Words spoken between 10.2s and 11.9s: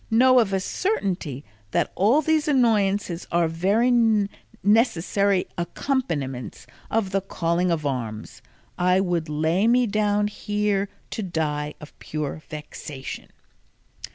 here to die